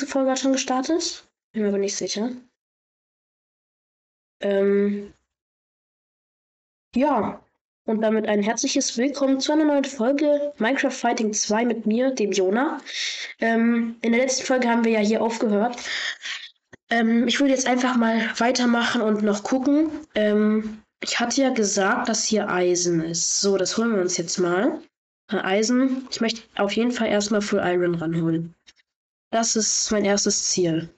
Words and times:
letzte 0.00 0.12
Folge 0.12 0.30
hat 0.30 0.38
schon 0.38 0.52
gestartet. 0.52 1.24
Bin 1.52 1.62
mir 1.62 1.68
aber 1.68 1.76
nicht 1.76 1.94
sicher. 1.94 2.30
Ähm, 4.40 5.12
ja, 6.96 7.42
und 7.84 8.00
damit 8.00 8.26
ein 8.26 8.42
herzliches 8.42 8.96
Willkommen 8.96 9.40
zu 9.40 9.52
einer 9.52 9.66
neuen 9.66 9.84
Folge 9.84 10.54
Minecraft 10.56 10.90
Fighting 10.90 11.34
2 11.34 11.66
mit 11.66 11.84
mir, 11.84 12.12
dem 12.12 12.32
Jona. 12.32 12.80
Ähm, 13.40 13.96
in 14.00 14.12
der 14.12 14.22
letzten 14.22 14.46
Folge 14.46 14.70
haben 14.70 14.86
wir 14.86 14.92
ja 14.92 15.00
hier 15.00 15.20
aufgehört. 15.20 15.76
Ähm, 16.88 17.28
ich 17.28 17.38
würde 17.38 17.52
jetzt 17.52 17.66
einfach 17.66 17.96
mal 17.96 18.22
weitermachen 18.38 19.02
und 19.02 19.22
noch 19.22 19.42
gucken. 19.42 19.90
Ähm, 20.14 20.82
ich 21.02 21.20
hatte 21.20 21.42
ja 21.42 21.50
gesagt, 21.50 22.08
dass 22.08 22.24
hier 22.24 22.48
Eisen 22.48 23.02
ist. 23.02 23.42
So, 23.42 23.58
das 23.58 23.76
holen 23.76 23.94
wir 23.94 24.00
uns 24.00 24.16
jetzt 24.16 24.38
mal. 24.38 24.80
Äh, 25.30 25.36
Eisen. 25.36 26.08
Ich 26.10 26.22
möchte 26.22 26.40
auf 26.56 26.72
jeden 26.72 26.92
Fall 26.92 27.08
erstmal 27.08 27.42
Full 27.42 27.60
Iron 27.62 27.96
ranholen. 27.96 28.54
Das 29.30 29.54
ist 29.54 29.90
mein 29.92 30.04
erstes 30.04 30.48
Ziel. 30.48 30.92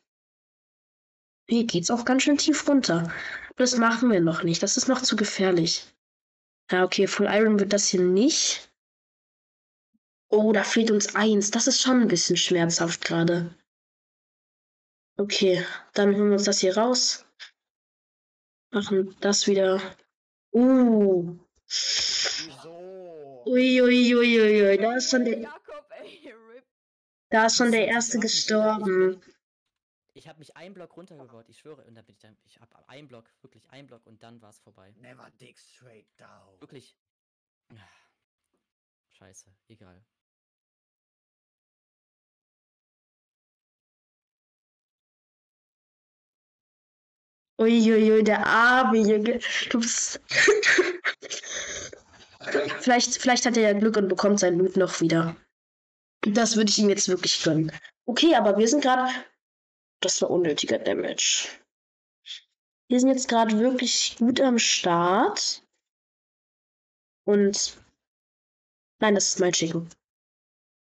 Hier 1.48 1.64
geht's 1.64 1.90
auch 1.90 2.04
ganz 2.04 2.22
schön 2.22 2.38
tief 2.38 2.66
runter. 2.66 3.12
Das 3.56 3.76
machen 3.76 4.10
wir 4.10 4.20
noch 4.20 4.42
nicht. 4.42 4.62
Das 4.62 4.76
ist 4.76 4.88
noch 4.88 5.02
zu 5.02 5.16
gefährlich. 5.16 5.84
Ja, 6.70 6.84
okay, 6.84 7.06
Full 7.06 7.26
Iron 7.26 7.60
wird 7.60 7.74
das 7.74 7.88
hier 7.88 8.00
nicht. 8.00 8.72
Oh, 10.30 10.52
da 10.52 10.64
fehlt 10.64 10.90
uns 10.90 11.14
eins. 11.14 11.50
Das 11.50 11.66
ist 11.66 11.82
schon 11.82 12.00
ein 12.00 12.08
bisschen 12.08 12.38
schmerzhaft 12.38 13.04
gerade. 13.04 13.54
Okay, 15.18 15.66
dann 15.92 16.14
holen 16.16 16.28
wir 16.28 16.32
uns 16.32 16.44
das 16.44 16.60
hier 16.60 16.76
raus. 16.76 17.26
Machen 18.70 19.14
das 19.20 19.46
wieder. 19.46 19.82
Uh. 20.52 21.38
Uiuiuiui, 23.44 24.14
ui, 24.16 24.40
ui, 24.40 24.62
ui. 24.70 24.78
da 24.78 24.96
ist 24.96 25.10
schon 25.10 25.26
der. 25.26 25.52
Da 27.32 27.46
ist 27.46 27.56
schon 27.56 27.72
der 27.72 27.88
erste 27.88 28.18
gestorben. 28.18 29.18
Ich 30.12 30.28
habe 30.28 30.38
mich 30.38 30.54
einen 30.54 30.74
Block 30.74 30.94
runtergebaut, 30.94 31.48
ich 31.48 31.58
schwöre. 31.58 31.82
Und 31.86 31.94
dann 31.94 32.04
bin 32.04 32.14
ich 32.14 32.20
dann, 32.20 32.36
ich 32.44 32.60
habe 32.60 32.76
einen 32.90 33.08
Block, 33.08 33.24
wirklich 33.40 33.70
einen 33.70 33.86
Block 33.86 34.06
und 34.06 34.22
dann 34.22 34.42
war 34.42 34.50
es 34.50 34.58
vorbei. 34.58 34.92
Never 35.00 35.30
dig 35.40 35.58
straight 35.58 36.06
down. 36.18 36.60
Wirklich. 36.60 36.94
Scheiße, 39.12 39.46
egal. 39.68 40.04
Uiuiui, 47.58 48.24
der 48.24 48.46
arme 48.46 48.98
Junge. 48.98 49.40
Du 49.70 49.80
bist. 49.80 50.20
vielleicht, 52.80 53.16
vielleicht 53.16 53.46
hat 53.46 53.56
er 53.56 53.62
ja 53.70 53.78
Glück 53.78 53.96
und 53.96 54.08
bekommt 54.08 54.40
sein 54.40 54.58
Loot 54.58 54.76
noch 54.76 55.00
wieder. 55.00 55.34
Das 56.22 56.56
würde 56.56 56.70
ich 56.70 56.78
ihm 56.78 56.88
jetzt 56.88 57.08
wirklich 57.08 57.42
gönnen. 57.42 57.72
Okay, 58.06 58.34
aber 58.34 58.56
wir 58.56 58.68
sind 58.68 58.82
gerade. 58.82 59.12
Das 60.00 60.20
war 60.22 60.30
unnötiger 60.30 60.78
Damage. 60.78 61.48
Wir 62.88 63.00
sind 63.00 63.10
jetzt 63.10 63.28
gerade 63.28 63.58
wirklich 63.58 64.16
gut 64.18 64.40
am 64.40 64.58
Start. 64.58 65.64
Und. 67.24 67.78
Nein, 69.00 69.14
das 69.14 69.28
ist 69.28 69.40
mein 69.40 69.52
Chicken. 69.52 69.88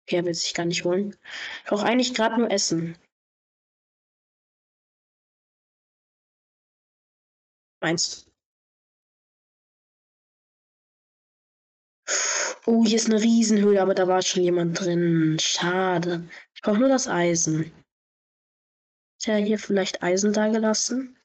Okay, 0.03 0.17
er 0.17 0.25
will 0.25 0.33
sich 0.33 0.53
gar 0.53 0.65
nicht 0.65 0.85
holen. 0.85 1.17
Ich 1.63 1.69
brauche 1.69 1.85
eigentlich 1.85 2.13
gerade 2.13 2.37
nur 2.39 2.51
Essen. 2.51 2.97
Meinst 7.81 8.25
Oh, 12.67 12.83
hier 12.83 12.95
ist 12.95 13.07
eine 13.09 13.21
Riesenhöhle, 13.21 13.81
aber 13.81 13.93
da 13.93 14.07
war 14.07 14.21
schon 14.21 14.43
jemand 14.43 14.79
drin. 14.79 15.37
Schade. 15.39 16.27
Ich 16.55 16.61
brauche 16.61 16.79
nur 16.79 16.89
das 16.89 17.07
Eisen. 17.07 17.71
Ist 19.19 19.27
ja 19.27 19.35
hier 19.35 19.59
vielleicht 19.59 20.01
Eisen 20.01 20.33
da 20.33 20.47
gelassen? 20.49 21.17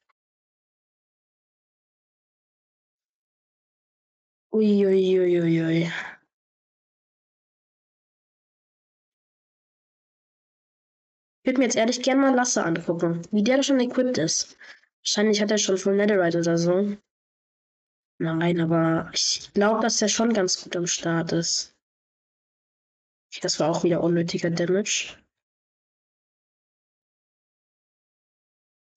Uiuiuiui. 4.53 5.63
Ui. 5.63 5.91
Ich 11.43 11.47
würde 11.47 11.59
mir 11.59 11.65
jetzt 11.65 11.77
ehrlich 11.77 12.03
gerne 12.03 12.21
mal 12.21 12.35
Lasse 12.35 12.65
angucken, 12.65 13.23
wie 13.31 13.43
der 13.43 13.63
schon 13.63 13.81
equipped 13.81 14.19
ist. 14.19 14.59
Wahrscheinlich 15.03 15.41
hat 15.41 15.51
er 15.51 15.59
schon 15.59 15.79
Full 15.79 15.97
Netherite 15.97 16.39
oder 16.39 16.59
so. 16.59 16.97
Nein, 18.21 18.61
aber 18.61 19.11
ich 19.15 19.51
glaube, 19.55 19.81
dass 19.81 20.03
er 20.03 20.09
schon 20.09 20.35
ganz 20.35 20.63
gut 20.63 20.77
am 20.77 20.87
Start 20.87 21.33
ist. 21.33 21.75
Das 23.41 23.59
war 23.59 23.71
auch 23.71 23.83
wieder 23.83 24.03
unnötiger 24.03 24.51
Damage. 24.51 25.17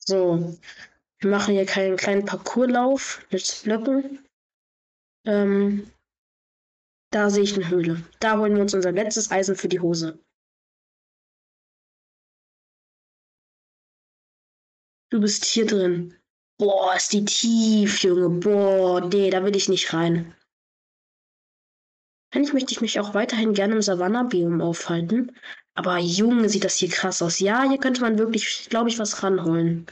So, 0.05 0.59
wir 1.19 1.29
machen 1.29 1.53
hier 1.53 1.65
keinen 1.65 1.95
kleinen 1.95 2.25
Parcourslauf 2.25 3.25
mit 3.31 3.61
Blöcken. 3.63 4.27
Ähm, 5.25 5.89
da 7.13 7.29
sehe 7.29 7.43
ich 7.43 7.55
eine 7.55 7.69
Höhle. 7.69 8.03
Da 8.19 8.37
holen 8.37 8.55
wir 8.55 8.61
uns 8.61 8.73
unser 8.73 8.91
letztes 8.91 9.31
Eisen 9.31 9.55
für 9.55 9.69
die 9.69 9.79
Hose. 9.79 10.19
Du 15.11 15.21
bist 15.21 15.45
hier 15.45 15.65
drin. 15.65 16.19
Boah, 16.63 16.95
ist 16.95 17.11
die 17.11 17.25
tief, 17.25 18.03
Junge. 18.03 18.29
Boah, 18.39 19.01
nee, 19.01 19.29
da 19.29 19.43
will 19.43 19.53
ich 19.53 19.67
nicht 19.67 19.91
rein. 19.91 20.33
Eigentlich 22.31 22.53
möchte 22.53 22.71
ich 22.71 22.79
mich 22.79 23.01
auch 23.01 23.13
weiterhin 23.13 23.53
gerne 23.53 23.75
im 23.75 23.81
Savanna-Biom 23.81 24.61
aufhalten. 24.61 25.37
Aber 25.73 25.97
Junge, 25.97 26.47
sieht 26.47 26.63
das 26.63 26.77
hier 26.77 26.87
krass 26.87 27.21
aus. 27.21 27.39
Ja, 27.39 27.63
hier 27.67 27.79
könnte 27.79 27.99
man 27.99 28.17
wirklich, 28.17 28.69
glaube 28.69 28.87
ich, 28.87 28.97
was 28.97 29.23
ranholen. 29.23 29.87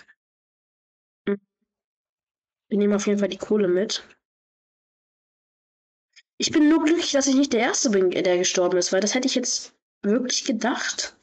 Hm. 1.27 1.41
Wir 2.69 2.77
nehmen 2.77 2.93
auf 2.93 3.05
jeden 3.05 3.19
Fall 3.19 3.27
die 3.27 3.37
Kohle 3.37 3.67
mit. 3.67 4.07
Ich 6.37 6.51
bin 6.51 6.69
nur 6.69 6.85
glücklich, 6.85 7.11
dass 7.11 7.27
ich 7.27 7.35
nicht 7.35 7.51
der 7.51 7.59
Erste 7.59 7.89
bin, 7.89 8.11
der 8.11 8.37
gestorben 8.37 8.77
ist, 8.77 8.93
weil 8.93 9.01
das 9.01 9.13
hätte 9.13 9.27
ich 9.27 9.35
jetzt 9.35 9.75
wirklich 10.03 10.45
gedacht 10.45 11.17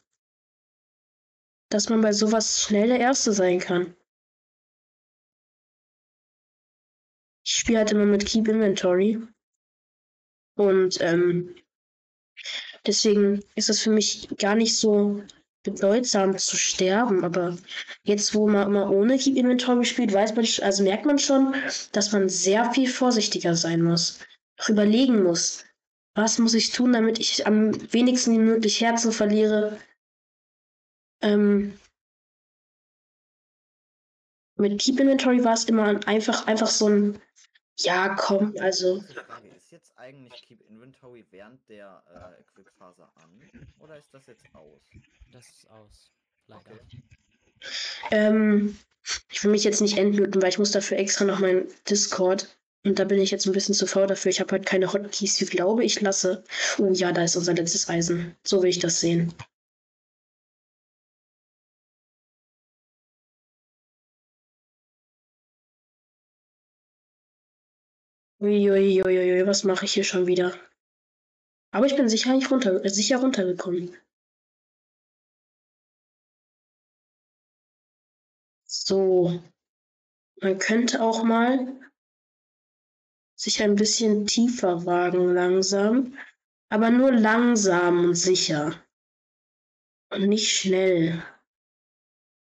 dass 1.71 1.89
man 1.89 2.01
bei 2.01 2.11
sowas 2.11 2.63
schnell 2.63 2.87
der 2.87 2.99
Erste 2.99 3.31
sein 3.31 3.59
kann. 3.59 3.95
Spiele 7.59 7.79
halt 7.79 7.91
immer 7.91 8.05
mit 8.05 8.25
Keep 8.25 8.47
Inventory. 8.47 9.21
Und 10.55 10.99
ähm, 11.01 11.55
deswegen 12.85 13.43
ist 13.55 13.69
es 13.69 13.81
für 13.81 13.91
mich 13.91 14.27
gar 14.37 14.55
nicht 14.55 14.77
so 14.77 15.23
bedeutsam 15.63 16.37
zu 16.37 16.57
sterben. 16.57 17.23
Aber 17.23 17.57
jetzt, 18.03 18.33
wo 18.33 18.47
man 18.47 18.67
immer 18.67 18.89
ohne 18.89 19.17
Keep 19.17 19.37
Inventory 19.37 19.85
spielt, 19.85 20.13
weiß 20.13 20.35
man, 20.35 20.45
also 20.61 20.83
merkt 20.83 21.05
man 21.05 21.19
schon, 21.19 21.55
dass 21.91 22.11
man 22.11 22.29
sehr 22.29 22.71
viel 22.71 22.89
vorsichtiger 22.89 23.55
sein 23.55 23.81
muss. 23.81 24.19
Auch 24.59 24.69
überlegen 24.69 25.23
muss, 25.23 25.65
was 26.15 26.39
muss 26.39 26.53
ich 26.53 26.71
tun, 26.71 26.93
damit 26.93 27.19
ich 27.19 27.45
am 27.47 27.71
wenigsten 27.93 28.35
möglich 28.37 28.81
Herzen 28.81 29.11
verliere, 29.11 29.79
ähm, 31.21 31.73
mit 34.59 34.79
Keep 34.81 34.99
Inventory 34.99 35.43
war 35.43 35.53
es 35.53 35.65
immer 35.65 36.05
einfach, 36.05 36.47
einfach 36.47 36.67
so 36.67 36.89
ein, 36.89 37.21
ja, 37.79 38.15
komm, 38.15 38.53
also. 38.59 39.03
Ist 39.55 39.71
jetzt 39.71 39.97
eigentlich 39.97 40.33
Keep 40.47 40.61
Inventory 40.69 41.25
während 41.31 41.67
der 41.69 42.03
äh, 42.13 42.41
Equip-Phase 42.41 43.03
an 43.03 43.69
oder 43.79 43.97
ist 43.97 44.13
das 44.13 44.25
jetzt 44.27 44.43
aus? 44.53 44.81
Das 45.31 45.45
ist 45.47 45.69
aus. 45.69 46.11
Leider. 46.47 46.71
Okay. 46.71 47.03
Ähm, 48.11 48.77
ich 49.31 49.43
will 49.43 49.51
mich 49.51 49.63
jetzt 49.63 49.81
nicht 49.81 49.97
entmuten, 49.97 50.41
weil 50.41 50.49
ich 50.49 50.59
muss 50.59 50.71
dafür 50.71 50.97
extra 50.97 51.25
noch 51.25 51.39
mein 51.39 51.67
Discord. 51.89 52.47
Und 52.85 52.97
da 52.97 53.03
bin 53.03 53.19
ich 53.19 53.31
jetzt 53.31 53.45
ein 53.45 53.51
bisschen 53.51 53.75
zu 53.75 53.87
faul 53.87 54.07
dafür. 54.07 54.31
Ich 54.31 54.39
habe 54.39 54.51
halt 54.53 54.65
keine 54.65 54.91
Hotkeys. 54.91 55.41
Ich 55.41 55.49
glaube, 55.49 55.83
ich 55.83 55.99
lasse. 56.01 56.43
Oh 56.77 56.91
ja, 56.93 57.11
da 57.11 57.23
ist 57.23 57.35
unser 57.35 57.53
letztes 57.53 57.89
Eisen. 57.89 58.35
So 58.43 58.61
will 58.61 58.69
ich 58.69 58.79
das 58.79 58.99
sehen. 58.99 59.33
Uiuiuiui, 68.41 69.45
was 69.45 69.63
mache 69.65 69.85
ich 69.85 69.93
hier 69.93 70.05
schon 70.05 70.25
wieder? 70.25 70.57
Aber 71.71 71.85
ich 71.85 71.95
bin 71.95 72.07
sicher 72.07 72.33
nicht 72.33 72.49
runter, 72.49 72.87
sicher 72.89 73.17
runtergekommen. 73.17 73.95
So. 78.65 79.43
Man 80.41 80.57
könnte 80.57 81.01
auch 81.01 81.23
mal 81.23 81.79
sich 83.35 83.61
ein 83.61 83.75
bisschen 83.75 84.25
tiefer 84.25 84.85
wagen 84.85 85.33
langsam, 85.33 86.17
aber 86.69 86.89
nur 86.89 87.11
langsam 87.11 88.05
und 88.05 88.15
sicher. 88.15 88.81
Und 90.11 90.27
nicht 90.29 90.49
schnell. 90.49 91.21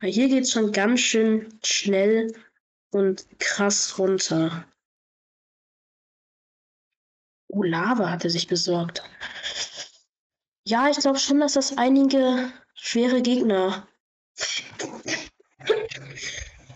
Weil 0.00 0.10
hier 0.10 0.28
geht 0.28 0.44
es 0.44 0.52
schon 0.52 0.72
ganz 0.72 1.00
schön 1.00 1.58
schnell 1.64 2.34
und 2.90 3.26
krass 3.38 3.98
runter. 3.98 4.66
Oh, 7.56 7.62
Lava 7.62 8.10
hat 8.10 8.22
er 8.22 8.28
sich 8.28 8.48
besorgt. 8.48 9.02
Ja, 10.66 10.90
ich 10.90 10.98
glaube 10.98 11.18
schon, 11.18 11.40
dass 11.40 11.54
das 11.54 11.78
einige 11.78 12.52
schwere 12.74 13.22
Gegner 13.22 13.88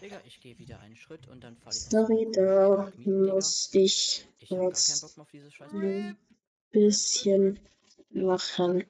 Digga, 0.00 0.22
ich 0.24 0.40
gehe 0.40 0.58
wieder 0.58 0.80
einen 0.80 0.96
Schritt 0.96 1.28
und 1.28 1.44
dann 1.44 1.58
falle 1.58 1.76
ich. 1.76 1.82
Sorry, 1.82 2.28
da 2.32 2.90
muss 3.04 3.68
ich 3.74 4.26
jetzt 4.38 5.18
ein 5.60 6.16
bisschen 6.70 7.60
machen. 8.08 8.84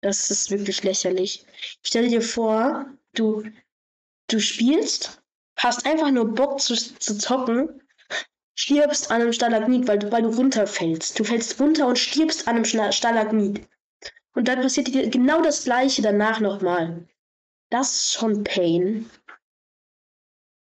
Das 0.00 0.28
ist 0.28 0.50
wirklich 0.50 0.82
lächerlich. 0.82 1.46
Stell 1.82 2.08
dir 2.08 2.22
vor, 2.22 2.86
du, 3.14 3.44
du 4.26 4.40
spielst, 4.40 5.19
hast 5.62 5.86
einfach 5.86 6.10
nur 6.10 6.34
Bock 6.34 6.60
zu, 6.60 6.74
zu 6.74 7.18
zocken, 7.18 7.82
stirbst 8.54 9.10
an 9.10 9.22
einem 9.22 9.32
Stalagmit, 9.32 9.86
weil 9.88 9.98
du, 9.98 10.10
weil 10.10 10.22
du 10.22 10.30
runterfällst. 10.30 11.18
Du 11.18 11.24
fällst 11.24 11.60
runter 11.60 11.86
und 11.86 11.98
stirbst 11.98 12.48
an 12.48 12.56
einem 12.56 12.92
Stalagmit. 12.92 13.68
Und 14.34 14.48
dann 14.48 14.62
passiert 14.62 14.88
dir 14.88 15.08
genau 15.08 15.42
das 15.42 15.64
gleiche 15.64 16.02
danach 16.02 16.40
nochmal. 16.40 17.06
Das 17.70 17.92
ist 17.92 18.12
schon 18.14 18.44
Pain. 18.44 19.10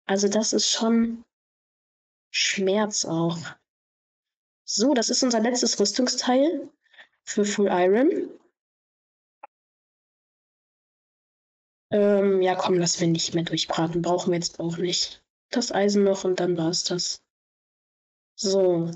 Also 0.06 0.28
das 0.28 0.54
ist 0.54 0.72
schon 0.72 1.24
Schmerz 2.32 3.04
auch. 3.04 3.38
So, 4.64 4.94
das 4.94 5.10
ist 5.10 5.24
unser 5.24 5.40
letztes 5.40 5.80
Rüstungsteil 5.80 6.70
für 7.24 7.46
Full 7.46 7.68
Iron. 7.68 8.30
Ähm, 11.92 12.42
ja, 12.42 12.56
komm, 12.56 12.76
lass 12.78 13.00
wir 13.00 13.08
nicht 13.08 13.34
mehr 13.34 13.44
durchbraten. 13.44 14.02
Brauchen 14.02 14.32
wir 14.32 14.38
jetzt 14.38 14.60
auch 14.60 14.78
nicht. 14.78 15.24
Das 15.52 15.72
Eisen 15.72 16.04
noch 16.04 16.24
und 16.26 16.40
dann 16.40 16.58
war's 16.58 16.84
das. 16.84 17.22
So. 18.36 18.92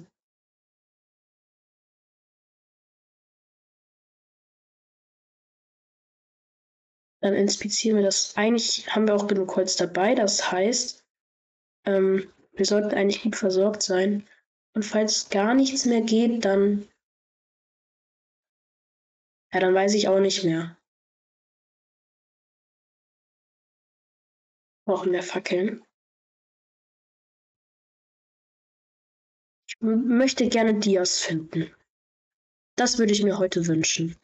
Dann 7.21 7.33
inspizieren 7.35 7.97
wir 7.97 8.03
das. 8.03 8.35
Eigentlich 8.35 8.93
haben 8.93 9.07
wir 9.07 9.15
auch 9.15 9.27
genug 9.27 9.55
Holz 9.55 9.75
dabei. 9.75 10.15
Das 10.15 10.51
heißt, 10.51 11.05
ähm, 11.85 12.31
wir 12.53 12.65
sollten 12.65 12.93
eigentlich 12.95 13.23
gut 13.23 13.35
versorgt 13.35 13.83
sein. 13.83 14.27
Und 14.73 14.83
falls 14.83 15.29
gar 15.29 15.53
nichts 15.53 15.85
mehr 15.85 16.01
geht, 16.01 16.43
dann. 16.45 16.87
Ja, 19.53 19.59
dann 19.59 19.73
weiß 19.73 19.93
ich 19.93 20.07
auch 20.07 20.19
nicht 20.19 20.43
mehr. 20.43 20.77
Brauchen 24.85 25.11
wir 25.11 25.23
Fackeln. 25.23 25.83
Ich 29.67 29.75
möchte 29.79 30.49
gerne 30.49 30.79
Dias 30.79 31.19
finden. 31.19 31.73
Das 32.77 32.97
würde 32.97 33.13
ich 33.13 33.23
mir 33.23 33.37
heute 33.37 33.67
wünschen. 33.67 34.15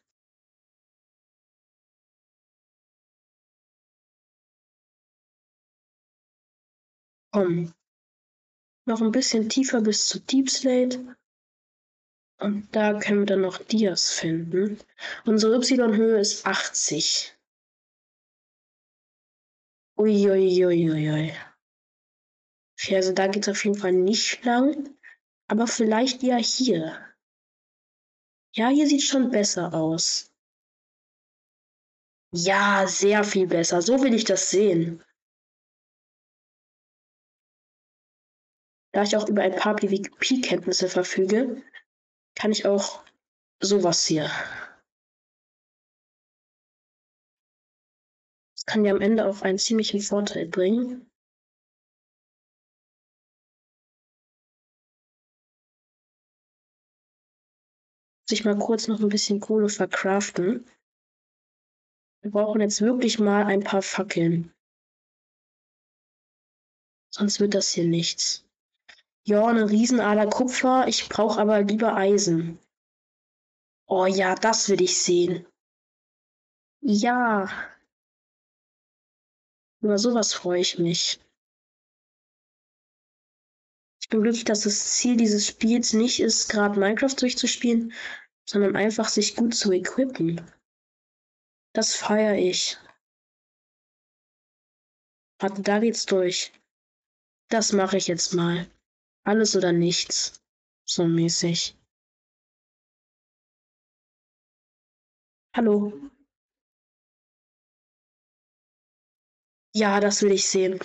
Komm. 7.31 7.73
Noch 8.85 9.01
ein 9.01 9.11
bisschen 9.11 9.47
tiefer 9.47 9.81
bis 9.81 10.07
zu 10.07 10.19
Deep 10.19 10.49
Slate. 10.49 11.15
Und 12.39 12.75
da 12.75 12.99
können 12.99 13.19
wir 13.19 13.25
dann 13.25 13.41
noch 13.41 13.59
Dias 13.59 14.11
finden. 14.11 14.79
Unsere 15.25 15.57
Y-Höhe 15.57 16.19
ist 16.19 16.45
80. 16.45 17.36
Uiuiuiui. 19.97 21.33
Okay, 22.79 22.95
also 22.95 23.13
da 23.13 23.27
geht 23.27 23.43
es 23.43 23.49
auf 23.49 23.65
jeden 23.65 23.77
Fall 23.77 23.93
nicht 23.93 24.43
lang. 24.45 24.95
Aber 25.47 25.65
vielleicht 25.67 26.21
ja 26.23 26.37
hier. 26.37 27.03
Ja, 28.53 28.69
hier 28.69 28.87
sieht 28.87 29.03
schon 29.03 29.31
besser 29.31 29.73
aus. 29.73 30.31
Ja, 32.33 32.85
sehr 32.87 33.23
viel 33.23 33.47
besser. 33.47 33.81
So 33.81 34.01
will 34.03 34.13
ich 34.13 34.25
das 34.25 34.49
sehen. 34.49 35.03
Da 38.93 39.03
ich 39.03 39.15
auch 39.15 39.27
über 39.27 39.43
ein 39.43 39.55
paar 39.55 39.75
PvP-Kenntnisse 39.75 40.89
verfüge, 40.89 41.63
kann 42.35 42.51
ich 42.51 42.65
auch 42.65 43.03
sowas 43.59 44.05
hier. 44.05 44.29
Kann 48.67 48.83
dir 48.83 48.91
am 48.91 49.01
Ende 49.01 49.25
auch 49.25 49.41
einen 49.41 49.57
ziemlichen 49.57 50.01
Vorteil 50.01 50.47
bringen. 50.47 51.09
Sich 58.29 58.43
mal 58.43 58.59
kurz 58.59 58.89
noch 58.89 58.99
ein 58.99 59.07
bisschen 59.07 59.39
Kohle 59.39 59.69
verkraften. 59.69 60.69
Wir 62.21 62.31
brauchen 62.31 62.59
jetzt 62.59 62.81
wirklich 62.81 63.19
mal 63.19 63.45
ein 63.45 63.63
paar 63.63 63.81
Fackeln. 63.81 64.53
Sonst 67.09 67.39
wird 67.39 67.53
das 67.53 67.71
hier 67.71 67.87
nichts. 67.87 68.45
Ja, 69.25 69.47
eine 69.47 69.69
Riesenader 69.69 70.29
Kupfer. 70.29 70.87
Ich 70.89 71.07
brauche 71.07 71.39
aber 71.39 71.61
lieber 71.61 71.95
Eisen. 71.95 72.59
Oh 73.87 74.05
ja, 74.05 74.35
das 74.35 74.67
will 74.67 74.81
ich 74.81 75.01
sehen. 75.01 75.45
Ja. 76.81 77.76
Über 79.81 79.97
sowas 79.97 80.33
freue 80.33 80.59
ich 80.61 80.79
mich. 80.79 81.19
Ich 84.01 84.09
bin 84.09 84.21
glücklich, 84.21 84.45
dass 84.45 84.61
das 84.61 84.93
Ziel 84.93 85.17
dieses 85.17 85.45
Spiels 85.45 85.93
nicht 85.93 86.19
ist, 86.19 86.49
gerade 86.49 86.79
Minecraft 86.79 87.15
durchzuspielen, 87.19 87.93
sondern 88.45 88.75
einfach 88.75 89.09
sich 89.09 89.35
gut 89.35 89.53
zu 89.53 89.71
equippen. 89.71 90.41
Das 91.73 91.95
feiere 91.95 92.35
ich. 92.37 92.77
Warte, 95.39 95.61
da 95.61 95.79
geht's 95.79 96.05
durch. 96.05 96.51
Das 97.49 97.73
mache 97.73 97.97
ich 97.97 98.07
jetzt 98.07 98.33
mal. 98.33 98.69
Alles 99.23 99.55
oder 99.55 99.71
nichts. 99.71 100.41
So 100.85 101.05
mäßig. 101.05 101.75
Hallo. 105.53 105.91
Ja, 109.79 109.99
das 109.99 110.23
will 110.23 110.31
ich 110.31 110.49
sehen. 110.49 110.79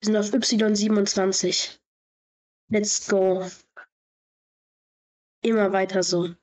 Wir 0.00 0.02
sind 0.02 0.16
auf 0.18 0.26
Y27. 0.26 1.78
Let's 2.68 3.08
go. 3.08 3.48
Immer 5.42 5.72
weiter 5.72 6.02
so. 6.02 6.34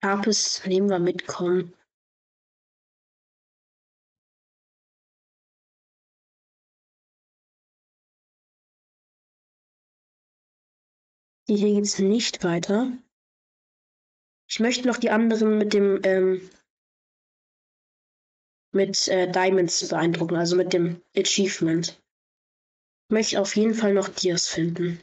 Apis 0.00 0.64
nehmen 0.64 0.88
wir 0.88 0.98
mitkommen. 0.98 1.74
Hier 11.48 11.74
geht's 11.74 11.98
nicht 11.98 12.44
weiter. 12.44 12.92
Ich 14.50 14.60
möchte 14.60 14.86
noch 14.86 14.98
die 14.98 15.08
anderen 15.08 15.56
mit 15.56 15.72
dem 15.72 16.00
ähm, 16.04 16.50
mit 18.70 19.08
äh, 19.08 19.30
Diamonds 19.30 19.88
beeindrucken, 19.88 20.36
also 20.36 20.56
mit 20.56 20.74
dem 20.74 21.02
Achievement. 21.16 22.02
Ich 23.08 23.14
möchte 23.14 23.40
auf 23.40 23.56
jeden 23.56 23.72
Fall 23.72 23.94
noch 23.94 24.10
Dias 24.10 24.46
finden. 24.46 25.02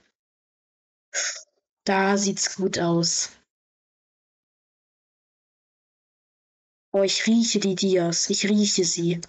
Da 1.84 2.16
sieht's 2.18 2.56
gut 2.58 2.78
aus. 2.78 3.32
Oh, 6.94 7.02
ich 7.02 7.26
rieche 7.26 7.60
die 7.60 7.76
Dias. 7.76 8.30
Ich 8.30 8.48
rieche 8.48 8.86
sie. 8.86 9.20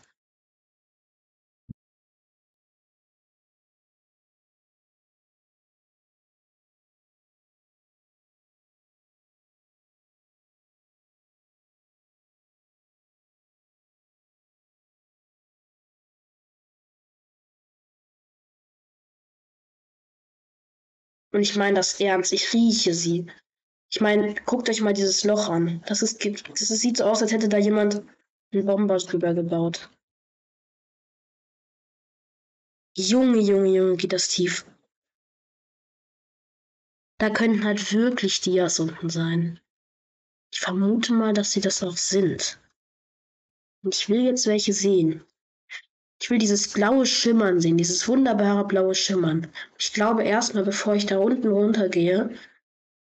Und 21.37 21.43
ich 21.43 21.55
meine 21.55 21.75
das 21.75 22.01
ernst. 22.01 22.33
Ich 22.33 22.55
rieche 22.55 22.95
sie. 22.95 23.27
Ich 23.91 24.01
meine, 24.01 24.35
guckt 24.47 24.71
euch 24.71 24.81
mal 24.81 24.95
dieses 24.95 25.23
Loch 25.23 25.51
an. 25.51 25.85
Das, 25.87 26.01
ist, 26.01 26.25
das 26.25 26.69
sieht 26.69 26.97
so 26.97 27.05
aus, 27.05 27.21
als 27.21 27.31
hätte 27.31 27.51
da 27.51 27.59
jemand 27.59 28.03
einen 28.55 28.65
Bomber 28.65 28.97
drüber 28.97 29.35
gebaut. 29.35 29.91
Junge, 32.97 33.41
Junge, 33.41 33.69
Junge, 33.69 33.97
geht 33.97 34.15
das 34.15 34.29
tief. 34.29 34.65
Da 37.19 37.29
könnten 37.29 37.65
halt 37.65 37.93
wirklich 37.93 38.41
Dias 38.41 38.81
unten 38.81 39.11
sein. 39.11 39.61
Ich 40.51 40.61
vermute 40.61 41.13
mal, 41.13 41.35
dass 41.35 41.53
sie 41.53 41.61
das 41.61 41.83
auch 41.83 41.99
sind. 41.99 42.59
Und 43.85 43.95
ich 43.95 44.09
will 44.09 44.25
jetzt 44.25 44.47
welche 44.47 44.73
sehen. 44.73 45.23
Ich 46.21 46.31
will 46.31 46.39
dieses 46.39 46.73
blaue 46.73 47.05
Schimmern 47.05 47.61
sehen, 47.61 47.77
dieses 47.77 48.07
wunderbare 48.09 48.67
blaue 48.67 48.95
Schimmern. 48.95 49.53
Ich 49.79 49.93
glaube 49.93 50.25
erstmal, 50.25 50.65
bevor 50.65 50.95
ich 50.95 51.07
da 51.07 51.19
unten 51.19 51.49
runtergehe, 51.49 52.35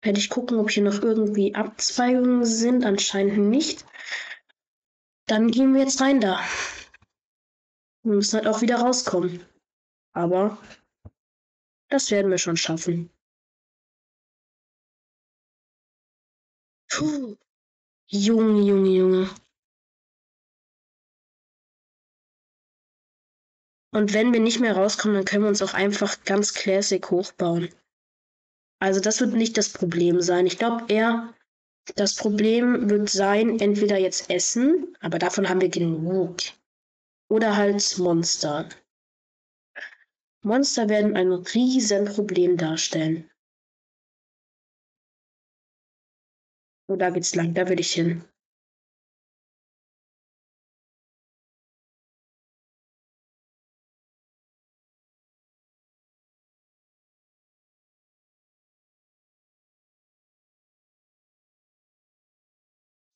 werde 0.02 0.20
ich 0.20 0.30
gucken, 0.30 0.60
ob 0.60 0.70
hier 0.70 0.84
noch 0.84 1.02
irgendwie 1.02 1.56
Abzweigungen 1.56 2.46
sind. 2.46 2.86
Anscheinend 2.86 3.50
nicht. 3.50 3.86
Dann 5.26 5.52
gehen 5.52 5.74
wir 5.74 5.82
jetzt 5.82 6.02
rein 6.02 6.20
da. 6.20 6.40
Wir 8.04 8.16
müssen 8.16 8.38
halt 8.38 8.48
auch 8.48 8.62
wieder 8.62 8.78
rauskommen. 8.78 9.46
Aber 10.14 10.58
das 11.90 12.12
werden 12.12 12.32
wir 12.32 12.38
schon 12.38 12.58
schaffen. 12.58 13.10
Puh. 16.90 17.36
Junge, 18.10 18.62
Junge, 18.62 18.90
Junge. 18.90 19.30
Und 23.98 24.14
wenn 24.14 24.32
wir 24.32 24.40
nicht 24.40 24.60
mehr 24.60 24.78
rauskommen, 24.78 25.16
dann 25.16 25.26
können 25.26 25.46
wir 25.46 25.50
uns 25.50 25.64
auch 25.64 25.74
einfach 25.74 26.24
ganz 26.24 26.54
classic 26.54 27.10
hochbauen. 27.10 27.74
Also 28.80 29.00
das 29.02 29.22
wird 29.22 29.34
nicht 29.34 29.58
das 29.58 29.70
Problem 29.70 30.22
sein. 30.22 30.46
Ich 30.46 30.60
glaube 30.60 30.86
eher, 30.88 31.34
das 31.96 32.14
Problem 32.14 32.92
wird 32.92 33.10
sein, 33.10 33.60
entweder 33.60 33.98
jetzt 33.98 34.30
Essen, 34.30 34.96
aber 35.00 35.18
davon 35.18 35.50
haben 35.50 35.62
wir 35.62 35.70
genug. 35.70 36.38
Oder 37.28 37.58
halt 37.58 37.98
Monster. 37.98 38.70
Monster 40.44 40.90
werden 40.90 41.16
ein 41.16 41.32
Riesenproblem 41.32 42.56
darstellen. 42.56 43.28
Oh, 46.88 46.98
da 46.98 47.10
geht's 47.10 47.34
lang, 47.34 47.56
da 47.56 47.68
will 47.68 47.80
ich 47.80 47.94
hin. 47.94 48.24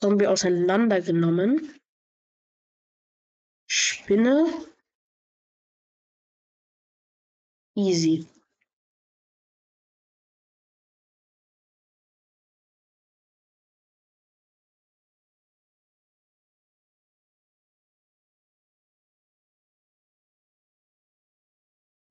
Zombie 0.01 0.27
auseinandergenommen. 0.27 1.79
Spinne. 3.69 4.47
Easy. 7.75 8.27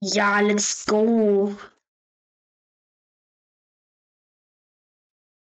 Ja, 0.03 0.41
let's 0.41 0.87
go. 0.87 1.57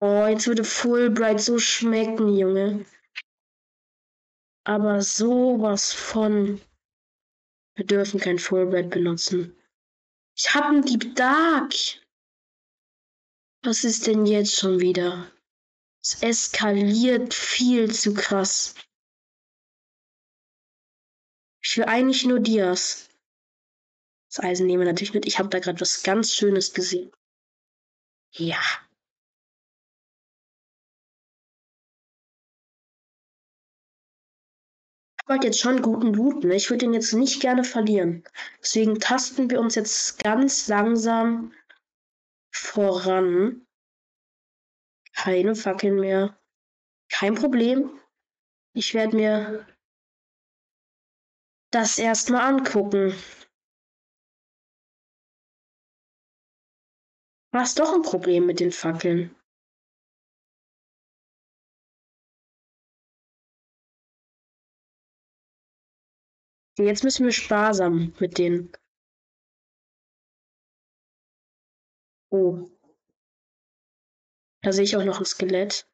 Oh, 0.01 0.25
jetzt 0.27 0.47
würde 0.47 0.63
Fulbright 0.63 1.41
so 1.41 1.59
schmecken, 1.59 2.37
Junge. 2.37 2.85
Aber 4.65 5.01
sowas 5.01 5.91
von. 5.91 6.61
Wir 7.75 7.85
dürfen 7.85 8.19
kein 8.19 8.39
Fulbright 8.39 8.89
benutzen. 8.89 9.55
Ich 10.37 10.53
hab 10.53 10.65
einen 10.65 10.83
Deep 10.83 11.15
Dark. 11.15 11.73
Was 13.63 13.83
ist 13.83 14.07
denn 14.07 14.25
jetzt 14.25 14.55
schon 14.55 14.79
wieder? 14.79 15.29
Es 16.01 16.23
eskaliert 16.23 17.33
viel 17.33 17.93
zu 17.93 18.13
krass. 18.13 18.75
Ich 21.61 21.75
will 21.75 21.85
eigentlich 21.85 22.25
nur 22.25 22.39
Dias. 22.39 23.09
Das 24.29 24.39
Eisen 24.39 24.65
nehmen 24.67 24.79
wir 24.79 24.87
natürlich 24.87 25.13
mit. 25.13 25.25
Ich 25.25 25.39
habe 25.39 25.49
da 25.49 25.59
gerade 25.59 25.81
was 25.81 26.03
ganz 26.03 26.33
Schönes 26.33 26.73
gesehen. 26.73 27.11
Ja. 28.31 28.61
Wollte 35.29 35.47
jetzt 35.47 35.59
schon 35.59 35.81
guten 35.81 36.13
Loot, 36.13 36.43
ne? 36.43 36.55
Ich 36.55 36.69
würde 36.69 36.85
den 36.85 36.93
jetzt 36.93 37.13
nicht 37.13 37.39
gerne 37.39 37.63
verlieren. 37.63 38.23
Deswegen 38.61 38.99
tasten 38.99 39.49
wir 39.49 39.59
uns 39.59 39.75
jetzt 39.75 40.23
ganz 40.23 40.67
langsam 40.67 41.53
voran. 42.51 43.65
Keine 45.13 45.55
Fackeln 45.55 45.99
mehr. 45.99 46.37
Kein 47.11 47.35
Problem. 47.35 47.99
Ich 48.73 48.93
werde 48.93 49.15
mir 49.15 49.67
das 51.71 51.99
erstmal 51.99 52.41
angucken. 52.41 53.13
War 57.51 57.63
es 57.63 57.75
doch 57.75 57.93
ein 57.93 58.01
Problem 58.01 58.45
mit 58.45 58.59
den 58.59 58.71
Fackeln? 58.71 59.35
Jetzt 66.85 67.03
müssen 67.03 67.25
wir 67.25 67.33
sparsam 67.33 68.13
mit 68.19 68.37
denen. 68.37 68.71
Oh. 72.31 72.69
Da 74.61 74.71
sehe 74.71 74.85
ich 74.85 74.95
auch 74.95 75.03
noch 75.03 75.19
ein 75.19 75.25
Skelett. 75.25 75.89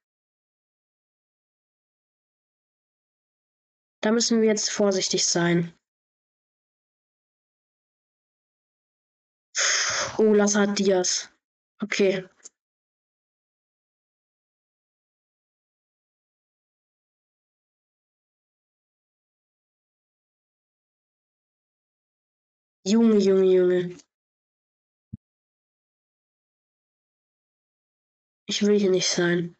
Da 4.01 4.11
müssen 4.11 4.41
wir 4.41 4.47
jetzt 4.47 4.69
vorsichtig 4.69 5.25
sein. 5.25 5.73
Oh, 10.19 10.33
Lasse 10.33 10.59
hat 10.59 10.77
Dias. 10.77 11.31
Okay. 11.81 12.29
Junge, 22.87 23.17
Junge, 23.17 23.45
Junge. 23.45 23.97
Ich 28.47 28.61
will 28.61 28.77
hier 28.79 28.91
nicht 28.91 29.07
sein. 29.07 29.55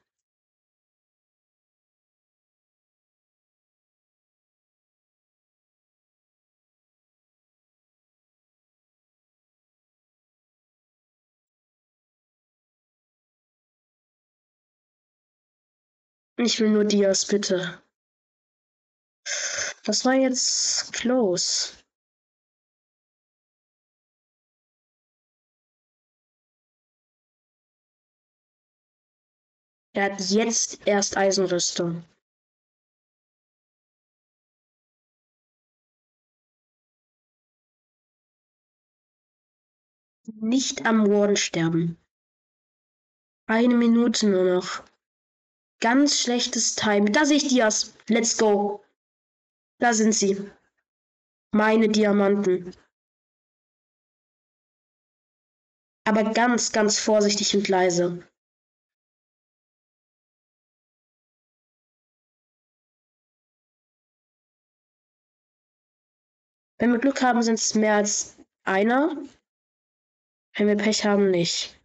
Ich 16.38 16.60
will 16.60 16.70
nur 16.70 16.86
Dias, 16.86 17.26
bitte. 17.26 17.82
Das 19.84 20.06
war 20.06 20.14
jetzt 20.14 20.94
close. 20.94 21.85
Er 29.96 30.12
hat 30.12 30.20
jetzt 30.30 30.86
erst 30.86 31.16
Eisenrüstung. 31.16 32.04
Nicht 40.26 40.86
am 40.86 41.08
Warden 41.08 41.38
sterben. 41.38 41.98
Eine 43.48 43.76
Minute 43.76 44.28
nur 44.28 44.44
noch. 44.44 44.84
Ganz 45.80 46.20
schlechtes 46.20 46.76
Time. 46.76 47.10
Da 47.12 47.26
sehe 47.26 47.38
ich 47.38 47.48
Dias. 47.48 47.94
Let's 48.10 48.38
go. 48.38 48.84
Da 49.80 49.94
sind 49.94 50.12
sie. 50.12 50.52
Meine 51.54 51.88
Diamanten. 51.88 52.76
Aber 56.04 56.34
ganz, 56.34 56.74
ganz 56.74 57.00
vorsichtig 57.00 57.56
und 57.56 57.70
leise. 57.70 58.28
Wenn 66.86 66.92
wir 66.92 67.00
Glück 67.00 67.24
haben, 67.24 67.42
sind 67.42 67.56
es 67.56 67.74
mehr 67.74 67.96
als 67.96 68.38
einer. 68.64 69.18
Wenn 70.54 70.68
wir 70.68 70.78
Pech 70.78 71.04
haben, 71.04 71.32
nicht. 71.32 71.82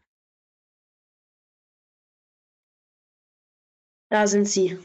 Da 4.11 4.27
sind 4.27 4.45
sie. 4.45 4.79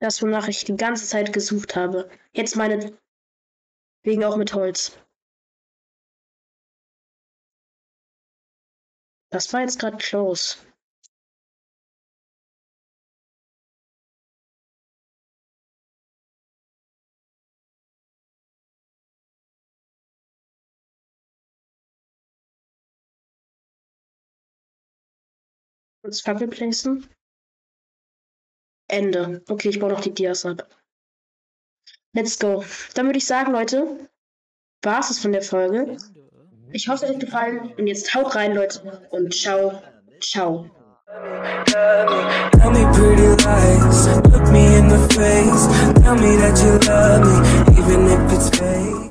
Das, 0.00 0.20
wonach 0.20 0.48
ich 0.48 0.64
die 0.64 0.74
ganze 0.74 1.06
Zeit 1.06 1.32
gesucht 1.32 1.76
habe. 1.76 2.10
Jetzt 2.32 2.56
meine. 2.56 2.98
Wegen 4.02 4.24
auch 4.24 4.36
mit 4.36 4.52
Holz. 4.52 4.98
Das 9.30 9.52
war 9.52 9.60
jetzt 9.60 9.78
gerade 9.78 9.96
close. 9.96 10.56
Kurz 26.02 26.20
Fackel 26.20 26.48
placen. 26.48 27.08
Ende. 28.88 29.42
Okay, 29.48 29.68
ich 29.68 29.78
baue 29.78 29.90
noch 29.90 30.00
die 30.00 30.14
Dias 30.14 30.44
ab. 30.44 30.68
Let's 32.12 32.38
go. 32.38 32.64
Dann 32.94 33.06
würde 33.06 33.18
ich 33.18 33.26
sagen, 33.26 33.52
Leute, 33.52 34.10
war 34.82 35.00
es 35.00 35.18
von 35.18 35.32
der 35.32 35.42
Folge. 35.42 35.96
Ich 36.72 36.88
hoffe, 36.88 37.04
es 37.06 37.12
hat 37.12 37.20
gefallen. 37.20 37.72
Und 37.74 37.86
jetzt 37.86 38.14
haut 38.14 38.34
rein, 38.34 38.54
Leute. 38.54 39.08
Und 39.10 39.34
ciao. 39.34 39.82
Ciao. 40.20 40.70
Tell 41.66 42.70
me 42.70 42.84
pretty 42.92 43.42
lies, 43.44 44.06
look 44.30 44.48
me 44.50 44.76
in 44.76 44.88
the 44.88 44.98
face. 45.14 45.66
Tell 46.02 46.14
me 46.14 46.36
that 46.36 46.56
you 46.62 46.78
love 46.88 47.24
me, 47.26 47.78
even 47.78 48.06
if 48.06 48.32
it's 48.32 48.50
fake. 48.56 49.10